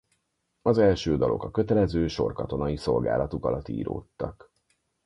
Az 0.61 0.77
első 0.77 1.17
dalok 1.17 1.43
a 1.43 1.51
kötelező 1.51 2.07
sorkatonai 2.07 2.75
szolgálatuk 2.77 3.45
alatt 3.45 3.67
íródtak. 3.67 4.51